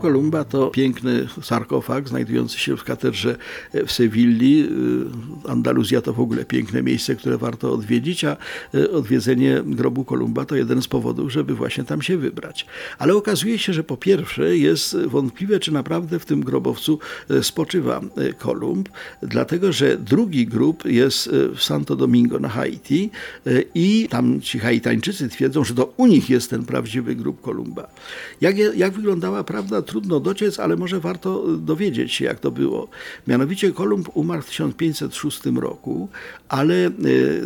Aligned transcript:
Kolumba 0.00 0.44
to 0.44 0.70
piękny 0.70 1.28
sarkofag 1.42 2.08
znajdujący 2.08 2.58
się 2.58 2.76
w 2.76 2.84
katedrze 2.84 3.36
w 3.86 3.92
Sewilli. 3.92 4.68
Andaluzja 5.48 6.00
to 6.00 6.12
w 6.12 6.20
ogóle 6.20 6.44
piękne 6.44 6.82
miejsce, 6.82 7.16
które 7.16 7.38
warto 7.38 7.72
odwiedzić, 7.72 8.24
a 8.24 8.36
odwiedzenie 8.92 9.62
grobu 9.66 10.04
Kolumba 10.04 10.44
to 10.44 10.56
jeden 10.56 10.82
z 10.82 10.88
powodów, 10.88 11.32
żeby 11.32 11.54
właśnie 11.54 11.84
tam 11.84 12.02
się 12.02 12.16
wybrać. 12.16 12.66
Ale 12.98 13.14
okazuje 13.14 13.58
się, 13.58 13.72
że 13.72 13.84
po 13.84 13.96
pierwsze 13.96 14.56
jest 14.56 14.96
wątpliwe, 14.96 15.60
czy 15.60 15.72
naprawdę 15.72 16.18
w 16.18 16.24
tym 16.24 16.40
grobowcu 16.40 16.98
spoczywa 17.42 18.00
Kolumb, 18.38 18.88
dlatego 19.22 19.72
że 19.72 19.98
drugi 19.98 20.46
grób 20.46 20.84
jest 20.84 21.30
w 21.54 21.62
Santo 21.62 21.96
Domingo 21.96 22.38
na 22.38 22.48
Haiti 22.48 23.10
i 23.74 24.08
tam 24.10 24.40
ci 24.40 24.58
Haitańczycy 24.58 25.28
twierdzą, 25.28 25.64
że 25.64 25.74
to 25.74 25.92
u 25.96 26.06
nich 26.06 26.30
jest 26.30 26.50
ten 26.50 26.64
prawdziwy 26.64 27.14
grób 27.14 27.40
Kolumba. 27.40 27.90
Jak, 28.40 28.56
jak 28.76 28.92
wyglądała 28.92 29.44
prawda 29.44 29.82
trudno 29.88 30.20
dociec, 30.20 30.60
ale 30.60 30.76
może 30.76 31.00
warto 31.00 31.56
dowiedzieć 31.56 32.12
się, 32.12 32.24
jak 32.24 32.40
to 32.40 32.50
było. 32.50 32.88
Mianowicie 33.26 33.72
Kolumb 33.72 34.08
umarł 34.14 34.42
w 34.42 34.46
1506 34.46 35.40
roku, 35.56 36.08
ale 36.48 36.86
e, 36.86 36.90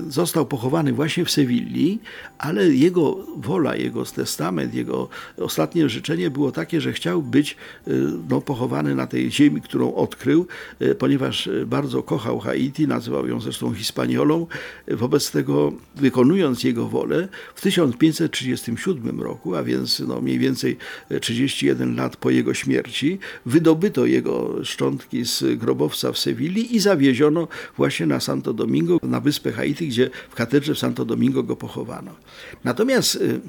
został 0.09 0.46
pochowany 0.46 0.92
właśnie 0.92 1.24
w 1.24 1.30
Sewilli, 1.30 1.98
ale 2.38 2.68
jego 2.68 3.16
wola, 3.37 3.77
jego 3.77 4.05
testament, 4.05 4.74
jego 4.74 5.09
ostatnie 5.38 5.88
życzenie 5.88 6.30
było 6.30 6.52
takie, 6.52 6.80
że 6.80 6.92
chciał 6.92 7.23
być 7.23 7.56
e, 7.87 7.91
no, 8.30 8.41
pochowany 8.41 8.95
na 8.95 9.06
tej 9.06 9.30
ziemi, 9.30 9.60
którą 9.60 9.95
odkrył, 9.95 10.46
e, 10.80 10.95
ponieważ 10.95 11.48
bardzo 11.66 12.02
kochał 12.02 12.38
Haiti, 12.38 12.88
nazywał 12.88 13.27
ją 13.27 13.40
zresztą 13.40 13.74
Hispaniolą. 13.74 14.46
Wobec 14.88 15.30
tego, 15.30 15.73
wykonując 15.96 16.65
jego 16.65 16.88
wolę, 16.88 17.29
w 17.54 17.60
1537 17.60 19.20
roku, 19.20 19.54
a 19.54 19.63
więc 19.63 20.01
no, 20.01 20.20
mniej 20.20 20.38
więcej 20.38 20.76
31 21.20 21.96
lat 21.96 22.16
po 22.16 22.32
jego 22.33 22.55
śmierci 22.55 23.19
wydobyto 23.47 24.07
jego 24.07 24.65
szczątki 24.65 25.25
z 25.25 25.59
grobowca 25.59 26.13
w 26.13 26.19
Sewilli 26.19 26.77
i 26.77 26.80
zawieziono 26.80 27.49
właśnie 27.77 28.07
na 28.07 28.21
Santo 28.21 28.52
Domingo, 28.52 28.99
na 29.02 29.21
wyspę 29.21 29.52
Haiti, 29.52 29.88
gdzie 29.88 30.11
w 30.30 30.35
katedrze 30.35 30.75
w 30.75 30.79
Santo 30.79 31.05
Domingo 31.05 31.43
go 31.43 31.57
pochowano. 31.57 32.10
Natomiast 32.65 33.15
y, 33.15 33.41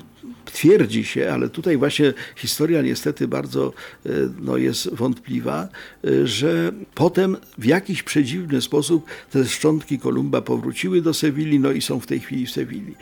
twierdzi 0.46 1.06
się, 1.06 1.32
ale 1.32 1.50
tutaj 1.50 1.78
właśnie 1.78 2.14
historia 2.36 2.82
niestety 2.82 3.28
bardzo 3.28 3.74
y, 4.06 4.30
no, 4.42 4.58
jest 4.58 4.96
wątpliwa, 4.96 5.68
y, 6.06 6.28
że 6.28 6.72
potem 6.96 7.38
w 7.58 7.66
jakiś 7.66 8.04
przedziwny 8.04 8.62
sposób 8.62 9.06
te 9.32 9.46
szczątki 9.46 10.00
Kolumba 10.00 10.42
powróciły 10.42 11.02
do 11.02 11.14
Sewilli, 11.14 11.60
no 11.60 11.72
i 11.72 11.82
są 11.82 12.00
w 12.00 12.08
tej 12.08 12.20
chwili 12.20 12.46
w 12.46 12.52
Sewilli. 12.52 12.96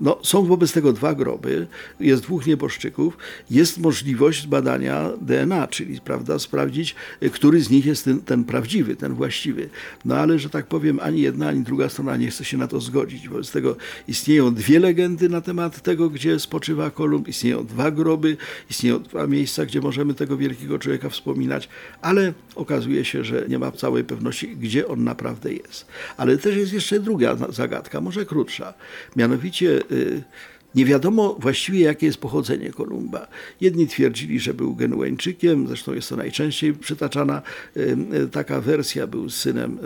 No, 0.00 0.18
są 0.22 0.44
wobec 0.44 0.72
tego 0.72 0.92
dwa 0.92 1.14
groby, 1.14 1.66
jest 2.00 2.22
dwóch 2.22 2.46
nieboszczyków, 2.46 3.18
jest 3.50 3.78
możliwość 3.78 4.42
zbadania 4.42 4.69
badania 4.70 5.10
DNA, 5.20 5.66
czyli 5.66 6.00
prawda, 6.00 6.38
sprawdzić, 6.38 6.94
który 7.32 7.60
z 7.60 7.70
nich 7.70 7.86
jest 7.86 8.04
ten, 8.04 8.20
ten 8.20 8.44
prawdziwy, 8.44 8.96
ten 8.96 9.14
właściwy. 9.14 9.68
No 10.04 10.16
ale, 10.16 10.38
że 10.38 10.50
tak 10.50 10.66
powiem, 10.66 11.00
ani 11.02 11.20
jedna, 11.20 11.48
ani 11.48 11.62
druga 11.62 11.88
strona 11.88 12.16
nie 12.16 12.30
chce 12.30 12.44
się 12.44 12.56
na 12.56 12.68
to 12.68 12.80
zgodzić. 12.80 13.28
Wobec 13.28 13.50
tego 13.52 13.76
istnieją 14.08 14.54
dwie 14.54 14.80
legendy 14.80 15.28
na 15.28 15.40
temat 15.40 15.82
tego, 15.82 16.10
gdzie 16.10 16.38
spoczywa 16.38 16.90
Kolumb, 16.90 17.28
istnieją 17.28 17.66
dwa 17.66 17.90
groby, 17.90 18.36
istnieją 18.70 19.02
dwa 19.02 19.26
miejsca, 19.26 19.66
gdzie 19.66 19.80
możemy 19.80 20.14
tego 20.14 20.36
wielkiego 20.36 20.78
człowieka 20.78 21.08
wspominać, 21.08 21.68
ale 22.02 22.32
okazuje 22.54 23.04
się, 23.04 23.24
że 23.24 23.44
nie 23.48 23.58
ma 23.58 23.72
całej 23.72 24.04
pewności, 24.04 24.56
gdzie 24.56 24.88
on 24.88 25.04
naprawdę 25.04 25.52
jest. 25.52 25.86
Ale 26.16 26.38
też 26.38 26.56
jest 26.56 26.72
jeszcze 26.72 27.00
druga 27.00 27.36
zagadka, 27.48 28.00
może 28.00 28.26
krótsza. 28.26 28.74
Mianowicie 29.16 29.66
yy, 29.90 30.22
nie 30.74 30.84
wiadomo 30.84 31.36
właściwie, 31.38 31.80
jakie 31.80 32.06
jest 32.06 32.18
pochodzenie 32.18 32.70
Kolumba. 32.70 33.26
Jedni 33.60 33.86
twierdzili, 33.86 34.40
że 34.40 34.54
był 34.54 34.74
Genueńczykiem, 34.74 35.66
zresztą 35.66 35.94
jest 35.94 36.08
to 36.08 36.16
najczęściej 36.16 36.74
przytaczana 36.74 37.42
taka 38.32 38.60
wersja, 38.60 39.06
był 39.06 39.30
synem 39.30 39.78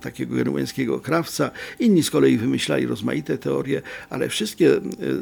takiego 0.00 0.36
genueńskiego 0.36 1.00
krawca. 1.00 1.50
Inni 1.80 2.02
z 2.02 2.10
kolei 2.10 2.36
wymyślali 2.36 2.86
rozmaite 2.86 3.38
teorie, 3.38 3.82
ale 4.10 4.28
wszystkie, 4.28 4.70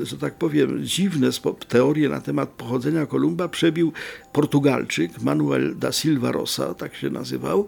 że 0.02 0.18
tak 0.18 0.34
powiem, 0.34 0.84
dziwne 0.84 1.30
teorie 1.68 2.08
na 2.08 2.20
temat 2.20 2.48
pochodzenia 2.48 3.06
Kolumba 3.06 3.48
przebił 3.48 3.92
Portugalczyk 4.32 5.22
Manuel 5.22 5.78
da 5.78 5.92
Silva 5.92 6.32
Rosa, 6.32 6.74
tak 6.74 6.94
się 6.94 7.10
nazywał, 7.10 7.66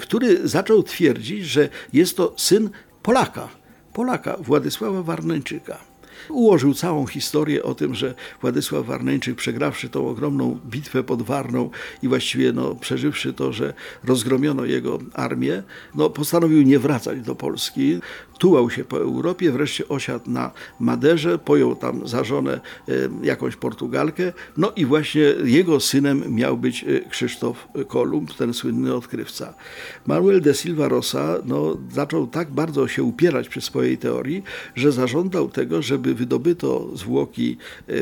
który 0.00 0.48
zaczął 0.48 0.82
twierdzić, 0.82 1.46
że 1.46 1.68
jest 1.92 2.16
to 2.16 2.34
syn 2.36 2.70
Polaka, 3.02 3.48
Polaka 3.92 4.36
Władysława 4.40 5.02
Warneńczyka. 5.02 5.95
Ułożył 6.28 6.74
całą 6.74 7.06
historię 7.06 7.62
o 7.62 7.74
tym, 7.74 7.94
że 7.94 8.14
Władysław 8.40 8.86
Warneńczyk, 8.86 9.36
przegrawszy 9.36 9.88
tą 9.88 10.08
ogromną 10.08 10.58
bitwę 10.66 11.02
pod 11.04 11.22
Warną 11.22 11.70
i 12.02 12.08
właściwie 12.08 12.52
no, 12.52 12.74
przeżywszy 12.74 13.32
to, 13.32 13.52
że 13.52 13.74
rozgromiono 14.04 14.64
jego 14.64 14.98
armię, 15.14 15.62
no, 15.94 16.10
postanowił 16.10 16.62
nie 16.62 16.78
wracać 16.78 17.20
do 17.20 17.34
Polski. 17.34 17.98
Tułał 18.38 18.70
się 18.70 18.84
po 18.84 18.98
Europie, 18.98 19.52
wreszcie 19.52 19.88
osiadł 19.88 20.30
na 20.30 20.50
Maderze, 20.80 21.38
pojął 21.38 21.76
tam 21.76 22.08
za 22.08 22.24
żonę 22.24 22.60
e, 22.88 22.92
jakąś 23.22 23.56
Portugalkę, 23.56 24.32
no 24.56 24.72
i 24.76 24.86
właśnie 24.86 25.22
jego 25.44 25.80
synem 25.80 26.34
miał 26.34 26.56
być 26.56 26.84
e, 26.84 27.10
Krzysztof 27.10 27.68
Kolumb, 27.88 28.34
ten 28.34 28.54
słynny 28.54 28.94
odkrywca. 28.94 29.54
Manuel 30.06 30.40
de 30.40 30.54
Silva 30.54 30.88
Rosa 30.88 31.38
no, 31.44 31.76
zaczął 31.92 32.26
tak 32.26 32.50
bardzo 32.50 32.88
się 32.88 33.02
upierać 33.02 33.48
przy 33.48 33.60
swojej 33.60 33.98
teorii, 33.98 34.42
że 34.74 34.92
zażądał 34.92 35.48
tego, 35.48 35.82
żeby 35.82 36.05
wydobyto 36.14 36.96
zwłoki 36.96 37.56
e, 37.88 37.92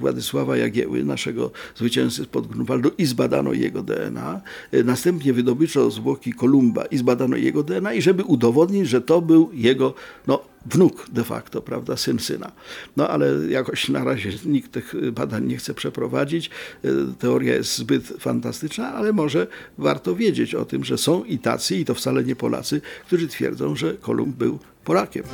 Władysława 0.00 0.56
Jagieły, 0.56 1.04
naszego 1.04 1.50
zwycięzcy 1.76 2.24
spod 2.24 2.46
Grunwaldu 2.46 2.90
i 2.98 3.06
zbadano 3.06 3.52
jego 3.52 3.82
DNA. 3.82 4.40
E, 4.72 4.82
następnie 4.82 5.32
wydobyto 5.32 5.90
zwłoki 5.90 6.32
Kolumba 6.32 6.84
i 6.84 6.98
zbadano 6.98 7.36
jego 7.36 7.62
DNA 7.62 7.94
i 7.94 8.02
żeby 8.02 8.24
udowodnić, 8.24 8.88
że 8.88 9.00
to 9.00 9.22
był 9.22 9.50
jego 9.52 9.94
no, 10.26 10.42
wnuk 10.66 11.10
de 11.12 11.24
facto, 11.24 11.62
prawda, 11.62 11.96
syn 11.96 12.18
syna. 12.18 12.52
No 12.96 13.08
ale 13.08 13.26
jakoś 13.48 13.88
na 13.88 14.04
razie 14.04 14.30
nikt 14.44 14.72
tych 14.72 14.94
badań 15.12 15.46
nie 15.46 15.56
chce 15.56 15.74
przeprowadzić. 15.74 16.50
E, 16.84 16.88
teoria 17.18 17.54
jest 17.54 17.78
zbyt 17.78 18.06
fantastyczna, 18.06 18.94
ale 18.94 19.12
może 19.12 19.46
warto 19.78 20.14
wiedzieć 20.14 20.54
o 20.54 20.64
tym, 20.64 20.84
że 20.84 20.98
są 20.98 21.24
i 21.24 21.38
tacy, 21.38 21.76
i 21.76 21.84
to 21.84 21.94
wcale 21.94 22.24
nie 22.24 22.36
Polacy, 22.36 22.80
którzy 23.06 23.28
twierdzą, 23.28 23.76
że 23.76 23.94
Kolumb 23.94 24.36
był 24.36 24.58
Polakiem. 24.84 25.24